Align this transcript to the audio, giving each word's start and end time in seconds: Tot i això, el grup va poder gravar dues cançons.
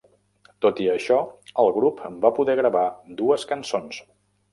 Tot 0.65 0.79
i 0.85 0.85
això, 0.93 1.17
el 1.63 1.69
grup 1.75 2.01
va 2.23 2.31
poder 2.39 2.55
gravar 2.61 2.87
dues 3.21 3.45
cançons. 3.53 4.01